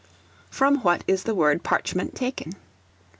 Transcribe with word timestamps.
From 0.49 0.77
what 0.79 1.03
is 1.07 1.25
the 1.25 1.35
word 1.35 1.61
Parchment 1.61 2.15
taken? 2.15 2.53